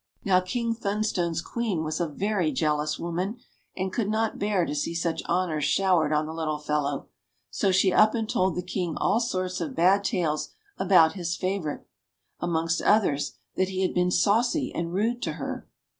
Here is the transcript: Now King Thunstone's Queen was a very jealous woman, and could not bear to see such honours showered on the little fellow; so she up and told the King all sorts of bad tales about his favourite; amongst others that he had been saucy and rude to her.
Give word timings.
Now 0.25 0.39
King 0.39 0.73
Thunstone's 0.73 1.43
Queen 1.43 1.83
was 1.83 1.99
a 1.99 2.07
very 2.07 2.51
jealous 2.51 2.97
woman, 2.97 3.37
and 3.77 3.93
could 3.93 4.09
not 4.09 4.39
bear 4.39 4.65
to 4.65 4.73
see 4.73 4.95
such 4.95 5.21
honours 5.25 5.65
showered 5.65 6.11
on 6.11 6.25
the 6.25 6.33
little 6.33 6.57
fellow; 6.57 7.09
so 7.51 7.71
she 7.71 7.93
up 7.93 8.15
and 8.15 8.27
told 8.27 8.55
the 8.55 8.63
King 8.63 8.95
all 8.97 9.19
sorts 9.19 9.61
of 9.61 9.75
bad 9.75 10.03
tales 10.03 10.49
about 10.79 11.13
his 11.13 11.35
favourite; 11.37 11.85
amongst 12.39 12.81
others 12.81 13.33
that 13.55 13.69
he 13.69 13.83
had 13.83 13.93
been 13.93 14.09
saucy 14.09 14.73
and 14.73 14.91
rude 14.91 15.21
to 15.21 15.33
her. 15.33 15.67